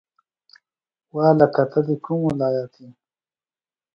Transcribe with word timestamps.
وا 1.13 1.23
هلکه 1.29 1.63
ته 1.71 1.79
د 1.87 1.89
کوم 2.03 2.19
ولایت 2.29 2.71
یی 2.81 2.89